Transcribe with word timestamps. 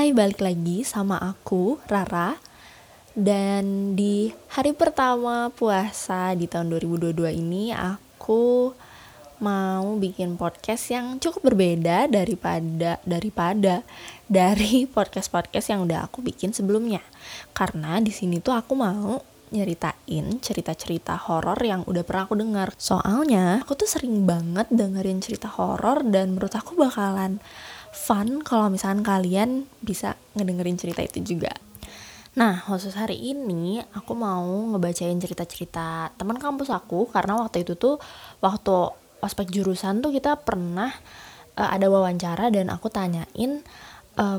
Hai, 0.00 0.16
balik 0.16 0.40
lagi 0.40 0.80
sama 0.80 1.20
aku, 1.20 1.76
Rara. 1.84 2.32
Dan 3.12 3.92
di 3.92 4.32
hari 4.48 4.72
pertama 4.72 5.52
puasa 5.52 6.32
di 6.32 6.48
tahun 6.48 6.72
2022 6.72 7.28
ini 7.36 7.68
aku 7.68 8.72
mau 9.44 9.84
bikin 10.00 10.40
podcast 10.40 10.88
yang 10.88 11.20
cukup 11.20 11.52
berbeda 11.52 12.08
daripada 12.08 12.96
daripada 13.04 13.84
dari 14.40 14.88
podcast-podcast 14.88 15.68
yang 15.68 15.84
udah 15.84 16.08
aku 16.08 16.24
bikin 16.24 16.56
sebelumnya. 16.56 17.04
Karena 17.52 18.00
di 18.00 18.08
sini 18.08 18.40
tuh 18.40 18.56
aku 18.56 18.72
mau 18.72 19.20
nyeritain 19.52 20.40
cerita-cerita 20.40 21.28
horor 21.28 21.60
yang 21.60 21.84
udah 21.84 22.08
pernah 22.08 22.24
aku 22.24 22.40
dengar. 22.40 22.72
Soalnya 22.80 23.60
aku 23.60 23.76
tuh 23.76 23.90
sering 24.00 24.24
banget 24.24 24.64
dengerin 24.72 25.20
cerita 25.20 25.52
horor 25.52 26.08
dan 26.08 26.32
menurut 26.32 26.56
aku 26.56 26.72
bakalan 26.72 27.36
fun 27.90 28.42
kalau 28.46 28.70
misalkan 28.70 29.02
kalian 29.02 29.66
bisa 29.82 30.14
ngedengerin 30.38 30.78
cerita 30.78 31.02
itu 31.02 31.36
juga. 31.36 31.50
Nah, 32.38 32.62
khusus 32.62 32.94
hari 32.94 33.18
ini 33.18 33.82
aku 33.90 34.14
mau 34.14 34.46
ngebacain 34.70 35.18
cerita-cerita 35.18 36.14
teman 36.14 36.38
kampus 36.38 36.70
aku 36.70 37.10
karena 37.10 37.34
waktu 37.34 37.66
itu 37.66 37.74
tuh 37.74 37.98
waktu 38.38 38.94
ospek 39.18 39.50
jurusan 39.50 39.98
tuh 39.98 40.14
kita 40.14 40.38
pernah 40.38 40.94
uh, 41.58 41.68
ada 41.74 41.90
wawancara 41.90 42.48
dan 42.54 42.70
aku 42.70 42.86
tanyain 42.86 43.66
uh, 44.14 44.38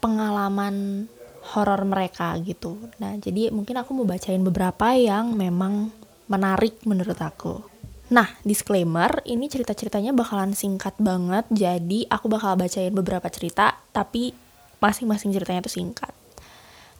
pengalaman 0.00 1.06
horor 1.52 1.84
mereka 1.84 2.34
gitu. 2.40 2.80
Nah, 2.98 3.14
jadi 3.20 3.52
mungkin 3.52 3.78
aku 3.78 3.92
mau 3.92 4.08
bacain 4.08 4.40
beberapa 4.42 4.96
yang 4.96 5.36
memang 5.36 5.92
menarik 6.26 6.82
menurut 6.88 7.20
aku. 7.20 7.62
Nah, 8.06 8.30
disclaimer, 8.46 9.18
ini 9.26 9.50
cerita-ceritanya 9.50 10.14
bakalan 10.14 10.54
singkat 10.54 10.94
banget, 11.02 11.42
jadi 11.50 12.06
aku 12.06 12.30
bakal 12.30 12.54
bacain 12.54 12.94
beberapa 12.94 13.26
cerita, 13.26 13.82
tapi 13.90 14.30
masing-masing 14.78 15.34
ceritanya 15.34 15.66
itu 15.66 15.82
singkat. 15.82 16.14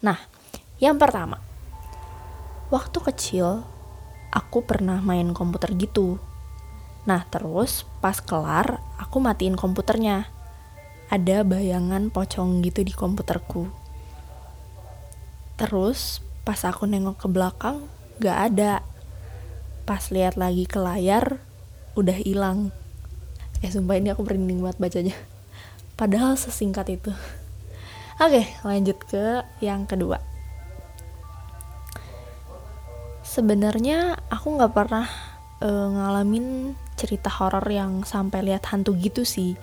Nah, 0.02 0.18
yang 0.82 0.98
pertama, 0.98 1.38
waktu 2.74 2.98
kecil 2.98 3.62
aku 4.34 4.66
pernah 4.66 4.98
main 4.98 5.30
komputer 5.30 5.78
gitu. 5.78 6.18
Nah, 7.06 7.22
terus 7.30 7.86
pas 8.02 8.18
kelar, 8.18 8.82
aku 8.98 9.22
matiin 9.22 9.54
komputernya. 9.54 10.26
Ada 11.06 11.46
bayangan 11.46 12.10
pocong 12.10 12.66
gitu 12.66 12.82
di 12.82 12.90
komputerku. 12.90 13.70
Terus 15.54 16.18
pas 16.42 16.58
aku 16.66 16.82
nengok 16.90 17.22
ke 17.22 17.28
belakang, 17.30 17.86
gak 18.18 18.38
ada 18.50 18.82
pas 19.86 20.02
lihat 20.10 20.34
lagi 20.34 20.66
ke 20.66 20.82
layar 20.82 21.38
udah 21.94 22.18
hilang. 22.18 22.74
Eh 23.62 23.70
sumpah 23.70 23.96
ini 23.96 24.10
aku 24.12 24.26
merinding 24.26 24.60
banget 24.60 24.78
bacanya. 24.82 25.16
Padahal 25.96 26.34
sesingkat 26.36 26.90
itu. 26.92 27.14
Oke 28.20 28.44
lanjut 28.66 28.98
ke 29.06 29.46
yang 29.62 29.86
kedua. 29.86 30.18
Sebenarnya 33.22 34.18
aku 34.28 34.58
nggak 34.58 34.74
pernah 34.74 35.06
uh, 35.62 35.88
ngalamin 35.94 36.74
cerita 36.96 37.28
horor 37.28 37.64
yang 37.68 38.02
sampai 38.02 38.42
lihat 38.42 38.66
hantu 38.72 38.96
gitu 38.98 39.22
sih. 39.22 39.54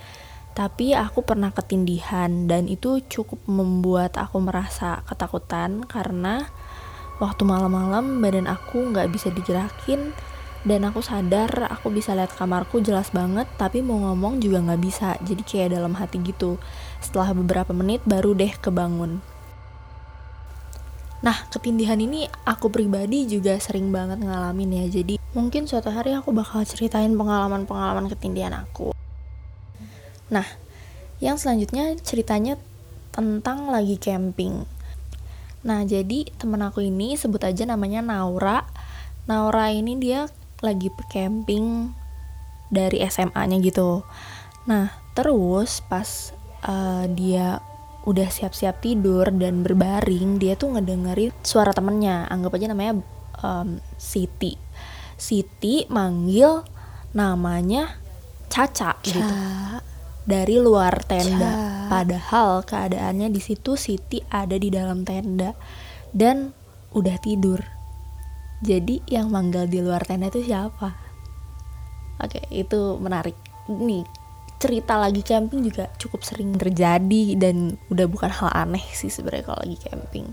Tapi 0.53 0.93
aku 0.93 1.25
pernah 1.25 1.49
ketindihan 1.49 2.45
dan 2.45 2.69
itu 2.69 3.01
cukup 3.09 3.41
membuat 3.49 4.21
aku 4.21 4.37
merasa 4.37 5.01
ketakutan 5.09 5.81
karena 5.89 6.45
waktu 7.21 7.43
malam-malam 7.45 8.21
badan 8.21 8.49
aku 8.49 8.93
nggak 8.93 9.09
bisa 9.13 9.29
digerakin 9.29 10.13
dan 10.63 10.87
aku 10.87 11.03
sadar 11.03 11.67
aku 11.67 11.91
bisa 11.91 12.15
lihat 12.15 12.31
kamarku 12.33 12.79
jelas 12.79 13.11
banget 13.11 13.45
tapi 13.59 13.83
mau 13.83 13.99
ngomong 13.99 14.39
juga 14.39 14.63
nggak 14.63 14.81
bisa 14.81 15.19
jadi 15.19 15.43
kayak 15.43 15.69
dalam 15.75 15.93
hati 15.99 16.23
gitu 16.23 16.55
setelah 17.03 17.35
beberapa 17.35 17.75
menit 17.75 17.99
baru 18.07 18.31
deh 18.33 18.53
kebangun 18.57 19.19
Nah, 21.23 21.47
ketindihan 21.47 21.95
ini 21.95 22.27
aku 22.43 22.67
pribadi 22.67 23.23
juga 23.23 23.55
sering 23.55 23.95
banget 23.95 24.19
ngalamin 24.19 24.83
ya. 24.83 24.85
Jadi, 24.99 25.15
mungkin 25.31 25.63
suatu 25.63 25.87
hari 25.87 26.11
aku 26.11 26.35
bakal 26.35 26.67
ceritain 26.67 27.15
pengalaman-pengalaman 27.15 28.11
ketindihan 28.11 28.51
aku. 28.51 28.91
Nah, 30.27 30.43
yang 31.23 31.39
selanjutnya 31.39 31.95
ceritanya 32.03 32.59
tentang 33.15 33.71
lagi 33.71 33.95
camping. 33.95 34.67
Nah, 35.63 35.87
jadi 35.87 36.27
temen 36.35 36.59
aku 36.59 36.83
ini 36.83 37.15
sebut 37.15 37.39
aja 37.43 37.63
namanya 37.63 38.03
Naura. 38.03 38.67
Naura 39.27 39.71
ini 39.71 39.95
dia 39.95 40.27
lagi 40.59 40.91
camping 41.11 41.95
dari 42.67 42.99
SMA-nya 43.03 43.59
gitu. 43.63 44.03
Nah, 44.67 44.91
terus 45.15 45.83
pas 45.83 46.35
uh, 46.67 47.07
dia 47.07 47.63
udah 48.03 48.27
siap-siap 48.27 48.83
tidur 48.83 49.31
dan 49.31 49.63
berbaring, 49.63 50.39
dia 50.39 50.59
tuh 50.59 50.75
ngedengerin 50.75 51.31
suara 51.43 51.71
temennya. 51.71 52.27
Anggap 52.27 52.59
aja 52.59 52.67
namanya 52.71 52.99
um, 53.39 53.79
Siti. 53.95 54.59
Siti 55.15 55.87
manggil 55.87 56.67
namanya 57.15 57.95
Caca, 58.51 58.99
Caca. 58.99 59.07
gitu 59.07 59.35
dari 60.23 60.55
luar 60.59 61.03
tenda. 61.03 61.72
Padahal 61.93 62.65
keadaannya 62.65 63.29
di 63.29 63.37
situ 63.37 63.77
Siti 63.77 64.17
ada 64.33 64.57
di 64.57 64.73
dalam 64.73 65.05
tenda 65.05 65.53
dan 66.09 66.49
udah 66.89 67.21
tidur. 67.21 67.61
Jadi 68.65 69.05
yang 69.05 69.29
manggal 69.29 69.69
di 69.69 69.77
luar 69.77 70.01
tenda 70.01 70.33
itu 70.33 70.41
siapa? 70.41 70.89
Oke, 72.17 72.49
itu 72.49 72.97
menarik. 72.97 73.37
Nih, 73.69 74.01
cerita 74.57 74.97
lagi 74.97 75.21
camping 75.21 75.61
juga 75.69 75.85
cukup 76.01 76.25
sering 76.25 76.57
terjadi 76.57 77.37
dan 77.37 77.77
udah 77.93 78.09
bukan 78.09 78.33
hal 78.41 78.49
aneh 78.49 78.81
sih 78.89 79.13
sebenarnya 79.13 79.53
kalau 79.53 79.61
lagi 79.61 79.77
camping. 79.77 80.25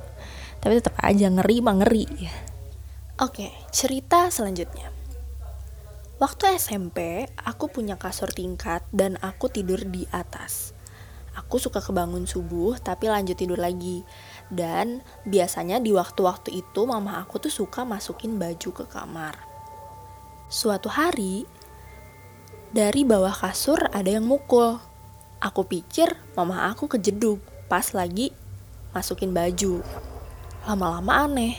Tapi 0.65 0.81
tetap 0.81 0.97
aja 0.97 1.28
ngeri 1.28 1.60
mah 1.60 1.76
ngeri 1.84 2.04
ya. 2.25 2.32
Oke, 3.20 3.53
cerita 3.69 4.32
selanjutnya. 4.32 4.88
Waktu 6.25 6.56
SMP, 6.56 7.28
aku 7.37 7.69
punya 7.69 8.00
kasur 8.00 8.32
tingkat 8.32 8.81
dan 8.97 9.20
aku 9.20 9.53
tidur 9.53 9.84
di 9.84 10.09
atas. 10.09 10.79
Aku 11.38 11.62
suka 11.62 11.78
kebangun 11.78 12.26
subuh 12.26 12.78
tapi 12.80 13.06
lanjut 13.06 13.38
tidur 13.38 13.58
lagi. 13.58 14.02
Dan 14.50 15.04
biasanya 15.22 15.78
di 15.78 15.94
waktu-waktu 15.94 16.54
itu 16.58 16.80
mama 16.88 17.22
aku 17.22 17.38
tuh 17.38 17.52
suka 17.52 17.86
masukin 17.86 18.38
baju 18.38 18.70
ke 18.74 18.84
kamar. 18.91 19.38
Suatu 20.50 20.90
hari, 20.90 21.46
dari 22.74 23.06
bawah 23.06 23.34
kasur 23.34 23.78
ada 23.94 24.10
yang 24.10 24.26
mukul. 24.26 24.82
Aku 25.40 25.64
pikir 25.64 26.19
mama 26.34 26.69
aku 26.69 26.90
kejeduk 26.90 27.38
pas 27.70 27.94
lagi 27.94 28.34
masukin 28.90 29.30
baju. 29.30 29.80
Lama-lama 30.66 31.30
aneh, 31.30 31.56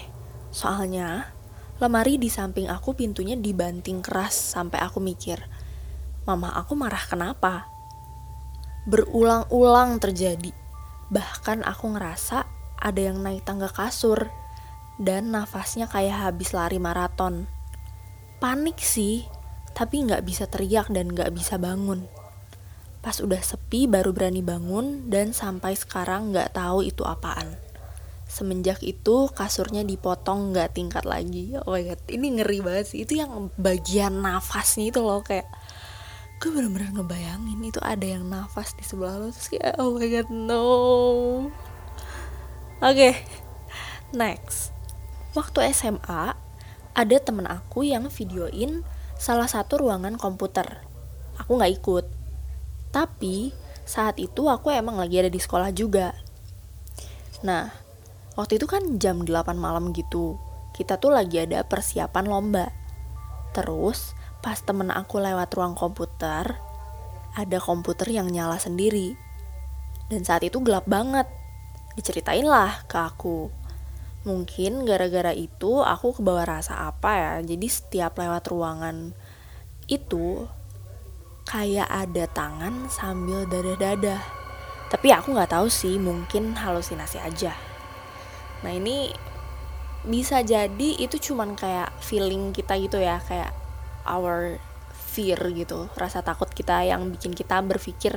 soalnya 0.54 1.32
Lemari 1.82 2.22
di 2.22 2.30
samping 2.30 2.70
aku 2.70 2.94
pintunya 2.94 3.34
dibanting 3.34 4.06
keras 4.06 4.38
sampai 4.38 4.78
aku 4.86 5.02
mikir, 5.02 5.42
mama 6.30 6.54
aku 6.54 6.78
marah 6.78 7.02
kenapa? 7.10 7.71
Berulang-ulang 8.90 10.02
terjadi. 10.02 10.50
Bahkan 11.14 11.62
aku 11.68 11.94
ngerasa 11.94 12.48
ada 12.82 13.02
yang 13.02 13.22
naik 13.22 13.46
tangga 13.46 13.70
kasur 13.70 14.32
dan 14.98 15.30
nafasnya 15.30 15.86
kayak 15.86 16.30
habis 16.30 16.54
lari 16.54 16.82
maraton. 16.82 17.46
Panik 18.42 18.82
sih, 18.82 19.30
tapi 19.78 20.02
nggak 20.02 20.26
bisa 20.26 20.50
teriak 20.50 20.90
dan 20.90 21.14
nggak 21.14 21.30
bisa 21.30 21.62
bangun. 21.62 22.10
Pas 23.06 23.18
udah 23.22 23.42
sepi 23.42 23.86
baru 23.86 24.14
berani 24.14 24.42
bangun 24.42 25.10
dan 25.10 25.34
sampai 25.34 25.78
sekarang 25.78 26.34
nggak 26.34 26.58
tahu 26.58 26.86
itu 26.86 27.06
apaan 27.06 27.72
semenjak 28.32 28.80
itu 28.80 29.28
kasurnya 29.36 29.84
dipotong 29.84 30.56
nggak 30.56 30.72
tingkat 30.72 31.04
lagi 31.04 31.52
oh 31.60 31.76
my 31.76 31.84
god 31.84 32.00
ini 32.08 32.40
ngeri 32.40 32.64
banget 32.64 32.96
sih 32.96 33.04
itu 33.04 33.20
yang 33.20 33.52
bagian 33.60 34.24
nafasnya 34.24 34.88
itu 34.88 35.04
loh 35.04 35.20
kayak 35.20 35.52
gue 36.42 36.50
bener-bener 36.50 36.90
ngebayangin 36.90 37.62
itu 37.62 37.78
ada 37.86 38.02
yang 38.02 38.26
nafas 38.26 38.74
di 38.74 38.82
sebelah 38.82 39.22
lo 39.22 39.30
terus 39.30 39.46
kayak 39.54 39.78
oh 39.78 39.94
my 39.94 40.10
god 40.10 40.30
no. 40.34 40.66
Oke 40.66 41.54
okay. 42.82 43.14
next. 44.10 44.74
Waktu 45.38 45.70
SMA 45.70 46.34
ada 46.98 47.18
temen 47.22 47.46
aku 47.46 47.86
yang 47.86 48.10
videoin 48.10 48.82
salah 49.22 49.46
satu 49.46 49.86
ruangan 49.86 50.18
komputer. 50.18 50.82
Aku 51.38 51.62
nggak 51.62 51.78
ikut. 51.78 52.06
Tapi 52.90 53.54
saat 53.86 54.18
itu 54.18 54.50
aku 54.50 54.74
emang 54.74 54.98
lagi 54.98 55.22
ada 55.22 55.30
di 55.30 55.38
sekolah 55.38 55.70
juga. 55.70 56.18
Nah 57.46 57.70
waktu 58.34 58.58
itu 58.58 58.66
kan 58.66 58.98
jam 58.98 59.22
8 59.22 59.30
malam 59.62 59.94
gitu. 59.94 60.42
Kita 60.74 60.98
tuh 60.98 61.14
lagi 61.14 61.38
ada 61.38 61.62
persiapan 61.62 62.26
lomba. 62.26 62.74
Terus 63.54 64.18
pas 64.42 64.58
temen 64.58 64.90
aku 64.90 65.22
lewat 65.22 65.54
ruang 65.54 65.78
komputer 65.78 66.58
ada 67.32 67.58
komputer 67.64 68.12
yang 68.12 68.28
nyala 68.28 68.60
sendiri. 68.60 69.16
Dan 70.12 70.28
saat 70.28 70.44
itu 70.44 70.60
gelap 70.60 70.84
banget. 70.84 71.28
Diceritain 71.96 72.44
lah 72.44 72.84
ke 72.88 73.00
aku. 73.00 73.48
Mungkin 74.28 74.84
gara-gara 74.84 75.32
itu 75.32 75.82
aku 75.82 76.20
kebawa 76.20 76.60
rasa 76.60 76.92
apa 76.92 77.12
ya? 77.16 77.34
Jadi 77.42 77.68
setiap 77.72 78.20
lewat 78.20 78.52
ruangan 78.52 79.16
itu 79.88 80.46
kayak 81.48 81.88
ada 81.88 82.28
tangan 82.28 82.92
sambil 82.92 83.48
dadah-dadah. 83.48 84.22
Tapi 84.92 85.08
aku 85.16 85.32
nggak 85.32 85.56
tahu 85.56 85.72
sih 85.72 85.96
mungkin 85.96 86.60
halusinasi 86.60 87.18
aja. 87.24 87.56
Nah 88.62 88.76
ini 88.76 89.12
bisa 90.04 90.44
jadi 90.44 90.98
itu 91.00 91.32
cuman 91.32 91.54
kayak 91.56 91.94
feeling 92.02 92.52
kita 92.52 92.74
gitu 92.82 92.98
ya 92.98 93.22
kayak 93.22 93.54
our 94.06 94.58
fear 95.12 95.38
gitu 95.52 95.92
rasa 96.00 96.24
takut 96.24 96.48
kita 96.48 96.88
yang 96.88 97.12
bikin 97.12 97.36
kita 97.36 97.60
berpikir 97.60 98.16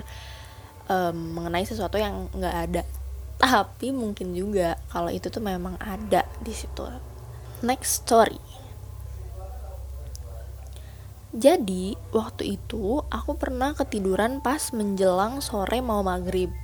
um, 0.86 1.34
mengenai 1.34 1.66
sesuatu 1.66 1.98
yang 1.98 2.30
nggak 2.32 2.56
ada. 2.70 2.82
Tapi 3.34 3.90
mungkin 3.90 4.32
juga 4.32 4.78
kalau 4.88 5.10
itu 5.10 5.28
tuh 5.28 5.42
memang 5.42 5.74
ada 5.82 6.22
di 6.40 6.54
situ. 6.54 6.86
Next 7.66 8.06
story. 8.06 8.38
Jadi 11.34 11.98
waktu 12.14 12.54
itu 12.54 13.02
aku 13.10 13.34
pernah 13.34 13.74
ketiduran 13.74 14.38
pas 14.38 14.70
menjelang 14.70 15.42
sore 15.42 15.82
mau 15.82 16.06
maghrib. 16.06 16.54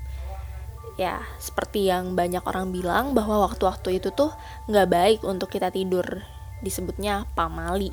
Ya 0.95 1.27
seperti 1.43 1.91
yang 1.91 2.15
banyak 2.15 2.47
orang 2.47 2.71
bilang 2.71 3.19
bahwa 3.19 3.51
waktu-waktu 3.51 3.99
itu 3.99 4.15
tuh 4.15 4.31
nggak 4.71 4.89
baik 4.89 5.21
untuk 5.27 5.51
kita 5.51 5.75
tidur. 5.75 6.23
Disebutnya 6.63 7.27
pamali 7.35 7.91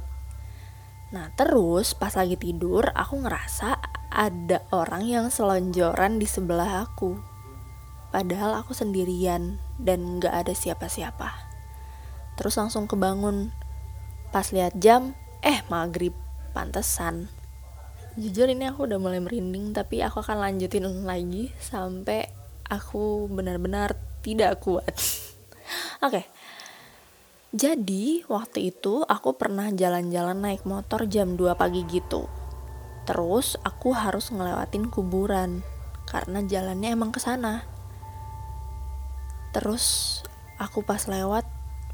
nah 1.08 1.32
terus 1.40 1.96
pas 1.96 2.12
lagi 2.16 2.36
tidur 2.36 2.92
aku 2.92 3.24
ngerasa 3.24 3.80
ada 4.18 4.64
orang 4.72 5.06
yang 5.06 5.26
selonjoran 5.28 6.18
di 6.18 6.26
sebelah 6.26 6.88
aku. 6.88 7.20
Padahal 8.10 8.64
aku 8.64 8.72
sendirian 8.72 9.60
dan 9.78 10.18
nggak 10.18 10.34
ada 10.34 10.54
siapa-siapa. 10.56 11.38
Terus 12.40 12.56
langsung 12.58 12.88
kebangun. 12.90 13.54
Pas 14.32 14.50
lihat 14.50 14.74
jam 14.80 15.14
eh 15.44 15.62
maghrib. 15.68 16.16
Pantesan. 16.56 17.30
Jujur 18.18 18.50
ini 18.50 18.66
aku 18.66 18.90
udah 18.90 18.98
mulai 18.98 19.22
merinding 19.22 19.78
tapi 19.78 20.02
aku 20.02 20.26
akan 20.26 20.42
lanjutin 20.42 20.90
lagi 21.06 21.54
sampai 21.62 22.26
aku 22.66 23.30
benar-benar 23.30 23.94
tidak 24.26 24.58
kuat. 24.66 24.90
Oke 26.02 26.24
okay. 26.24 26.26
Jadi 27.56 28.28
waktu 28.28 28.76
itu 28.76 29.04
aku 29.08 29.36
pernah 29.36 29.72
jalan-jalan 29.72 30.40
naik 30.40 30.68
motor 30.68 31.08
jam 31.08 31.40
2 31.40 31.56
pagi 31.56 31.84
gitu 31.88 32.28
terus 33.08 33.56
aku 33.64 33.96
harus 33.96 34.32
ngelewatin 34.32 34.92
kuburan 34.92 35.64
karena 36.08 36.44
jalannya 36.44 36.96
emang 36.96 37.12
ke 37.16 37.20
sana 37.20 37.64
terus 39.56 40.20
aku 40.60 40.84
pas 40.84 41.06
lewat 41.08 41.48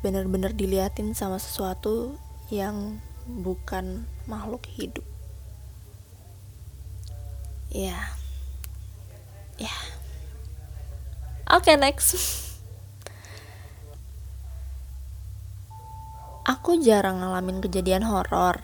bener-bener 0.04 0.52
diliatin 0.52 1.16
sama 1.16 1.40
sesuatu 1.40 2.20
yang 2.52 3.00
bukan 3.24 4.04
makhluk 4.28 4.68
hidup. 4.68 5.08
Ya. 7.72 8.14
Ya. 9.56 9.76
Oke, 11.48 11.72
okay, 11.72 11.76
next. 11.80 12.20
aku 16.64 16.80
jarang 16.80 17.20
ngalamin 17.20 17.60
kejadian 17.60 18.08
horor, 18.08 18.64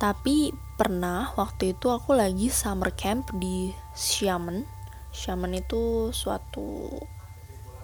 tapi 0.00 0.56
pernah 0.80 1.36
waktu 1.36 1.76
itu 1.76 1.92
aku 1.92 2.16
lagi 2.16 2.48
summer 2.48 2.88
camp 2.96 3.28
di 3.36 3.76
Xiamen. 3.92 4.64
Xiamen 5.12 5.52
itu 5.60 6.08
suatu 6.16 6.88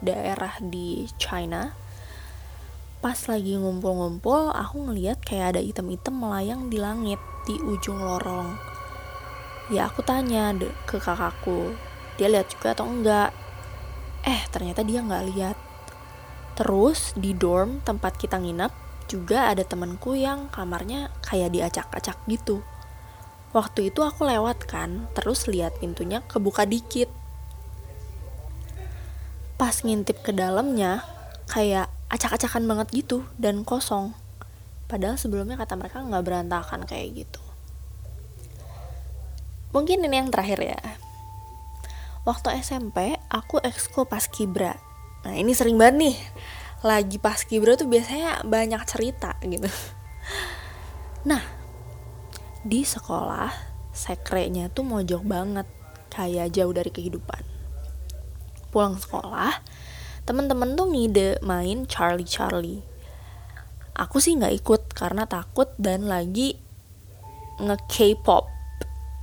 daerah 0.01 0.57
di 0.57 1.05
China. 1.21 1.69
Pas 3.05 3.21
lagi 3.29 3.61
ngumpul-ngumpul 3.61 4.57
aku 4.57 4.89
ngeliat 4.89 5.21
kayak 5.21 5.53
ada 5.53 5.61
item-item 5.61 6.17
melayang 6.17 6.73
di 6.73 6.81
langit 6.81 7.21
di 7.45 7.61
ujung 7.61 8.01
lorong. 8.01 8.57
Ya 9.69 9.93
aku 9.93 10.01
tanya 10.01 10.57
ke 10.89 10.97
kakakku 10.97 11.77
dia 12.17 12.33
lihat 12.33 12.49
juga 12.49 12.73
atau 12.73 12.89
enggak? 12.89 13.37
Eh 14.25 14.49
ternyata 14.49 14.81
dia 14.81 15.05
nggak 15.05 15.25
lihat. 15.29 15.61
Terus 16.57 17.13
di 17.21 17.37
dorm 17.37 17.85
tempat 17.85 18.17
kita 18.17 18.41
nginap 18.41 18.82
juga 19.09 19.51
ada 19.51 19.65
temanku 19.67 20.19
yang 20.19 20.51
kamarnya 20.53 21.09
kayak 21.25 21.55
diacak-acak 21.55 22.19
gitu. 22.29 22.61
Waktu 23.53 23.93
itu 23.93 24.01
aku 24.01 24.25
lewat 24.25 24.65
kan 24.65 25.11
terus 25.13 25.45
lihat 25.45 25.77
pintunya 25.77 26.25
kebuka 26.25 26.65
dikit. 26.65 27.13
Pas 29.61 29.77
ngintip 29.85 30.25
ke 30.25 30.33
dalamnya 30.33 31.05
kayak 31.53 31.93
acak-acakan 32.09 32.65
banget 32.65 33.05
gitu 33.05 33.29
dan 33.37 33.65
kosong. 33.65 34.17
Padahal 34.89 35.21
sebelumnya 35.21 35.61
kata 35.61 35.77
mereka 35.77 36.01
nggak 36.01 36.25
berantakan 36.25 36.85
kayak 36.85 37.25
gitu. 37.25 37.43
Mungkin 39.73 40.05
ini 40.05 40.21
yang 40.21 40.29
terakhir 40.29 40.61
ya. 40.61 40.81
Waktu 42.29 42.61
SMP 42.61 43.17
aku 43.33 43.61
ekskul 43.65 44.05
pas 44.05 44.29
kibra. 44.29 44.77
Nah 45.25 45.33
ini 45.33 45.57
sering 45.57 45.81
banget 45.81 45.97
nih 46.09 46.17
lagi 46.83 47.17
pas 47.23 47.39
kibra 47.47 47.79
tuh 47.79 47.87
biasanya 47.87 48.43
banyak 48.43 48.83
cerita 48.91 49.39
gitu. 49.47 49.71
Nah 51.27 51.43
di 52.63 52.83
sekolah 52.83 53.51
sekrenya 53.95 54.71
tuh 54.71 54.83
mojok 54.87 55.23
banget 55.23 55.67
kayak 56.11 56.51
jauh 56.51 56.75
dari 56.75 56.91
kehidupan. 56.91 57.43
Pulang 58.75 58.99
sekolah 58.99 59.63
temen-temen 60.27 60.75
tuh 60.75 60.87
ngide 60.91 61.39
main 61.43 61.87
Charlie 61.87 62.27
Charlie. 62.27 62.83
Aku 63.93 64.19
sih 64.19 64.35
nggak 64.35 64.55
ikut 64.65 64.83
karena 64.97 65.29
takut 65.29 65.71
dan 65.79 66.11
lagi 66.11 66.59
nge 67.63 67.77
K-pop 67.87 68.51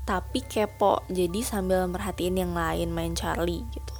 tapi 0.07 0.39
kepo. 0.47 1.03
Jadi 1.11 1.43
sambil 1.43 1.83
merhatiin 1.91 2.39
yang 2.39 2.53
lain 2.55 2.93
main 2.95 3.13
Charlie 3.17 3.67
gitu. 3.73 3.95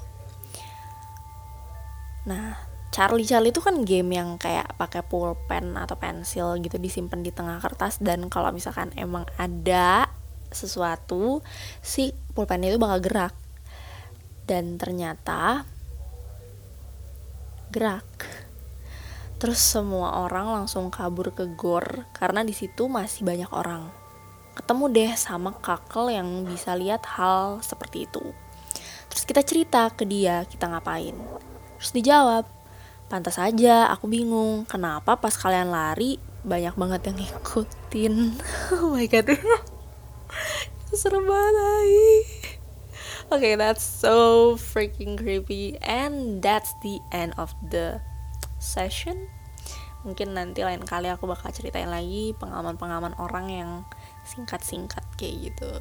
Nah 2.29 2.68
Charlie 2.89 3.25
Charlie 3.25 3.53
itu 3.53 3.61
kan 3.61 3.85
game 3.85 4.17
yang 4.17 4.41
kayak 4.41 4.73
pakai 4.75 5.05
pulpen 5.05 5.77
atau 5.77 5.93
pensil 5.93 6.57
gitu 6.57 6.81
disimpan 6.81 7.21
di 7.21 7.29
tengah 7.29 7.61
kertas 7.61 8.01
dan 8.01 8.25
kalau 8.33 8.49
misalkan 8.49 8.89
emang 8.97 9.29
ada 9.37 10.09
sesuatu 10.49 11.45
si 11.85 12.17
pulpennya 12.33 12.73
itu 12.73 12.81
bakal 12.81 12.99
gerak 13.05 13.35
dan 14.49 14.81
ternyata 14.81 15.69
gerak. 17.69 18.09
Terus 19.39 19.61
semua 19.61 20.25
orang 20.25 20.51
langsung 20.51 20.89
kabur 20.91 21.31
ke 21.31 21.47
gor 21.53 22.09
karena 22.11 22.41
di 22.41 22.51
situ 22.51 22.89
masih 22.89 23.23
banyak 23.23 23.47
orang. 23.53 23.87
Ketemu 24.57 24.85
deh 24.91 25.11
sama 25.15 25.55
kakel 25.55 26.11
yang 26.11 26.43
bisa 26.43 26.75
lihat 26.75 27.05
hal 27.07 27.63
seperti 27.63 28.09
itu. 28.09 28.35
Terus 29.07 29.23
kita 29.23 29.45
cerita 29.45 29.87
ke 29.93 30.03
dia 30.03 30.43
kita 30.43 30.67
ngapain. 30.67 31.15
Terus 31.79 31.91
dijawab, 31.95 32.58
pantas 33.09 33.41
aja 33.41 33.89
aku 33.89 34.05
bingung 34.05 34.69
kenapa 34.69 35.17
pas 35.17 35.33
kalian 35.33 35.73
lari 35.73 36.21
banyak 36.45 36.77
banget 36.77 37.01
yang 37.09 37.17
ngikutin. 37.19 38.13
oh 38.79 38.95
my 38.95 39.05
god. 39.09 39.33
Serem 40.95 41.25
banget. 41.25 42.49
okay, 43.29 43.53
that's 43.53 43.85
so 43.85 44.57
freaking 44.57 45.17
creepy 45.17 45.77
and 45.85 46.41
that's 46.41 46.73
the 46.81 46.97
end 47.13 47.33
of 47.37 47.53
the 47.73 48.01
session 48.57 49.29
mungkin 50.03 50.31
nanti 50.31 50.63
lain 50.63 50.83
kali 50.87 51.11
aku 51.11 51.27
bakal 51.27 51.51
ceritain 51.51 51.91
lagi 51.91 52.31
pengalaman-pengalaman 52.39 53.15
orang 53.19 53.51
yang 53.51 53.71
singkat-singkat 54.23 55.03
kayak 55.19 55.51
gitu 55.51 55.71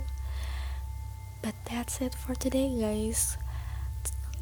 but 1.39 1.55
that's 1.71 2.03
it 2.03 2.19
for 2.19 2.35
today 2.35 2.67
guys 2.75 3.39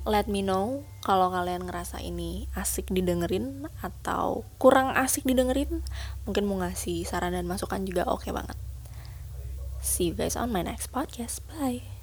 let 0.07 0.31
me 0.31 0.41
know 0.41 0.87
kalau 1.03 1.29
kalian 1.35 1.67
ngerasa 1.67 1.99
ini 2.01 2.47
asik 2.55 2.89
didengerin 2.95 3.67
atau 3.83 4.47
kurang 4.57 4.95
asik 4.95 5.27
didengerin 5.27 5.83
mungkin 6.25 6.47
mau 6.47 6.63
ngasih 6.63 7.03
saran 7.03 7.35
dan 7.35 7.51
masukan 7.51 7.83
juga 7.83 8.07
oke 8.07 8.25
okay 8.25 8.33
banget. 8.33 8.57
See 9.83 10.11
you 10.11 10.15
guys 10.15 10.39
on 10.39 10.55
my 10.55 10.63
next 10.63 10.95
podcast. 10.95 11.43
Bye 11.51 11.96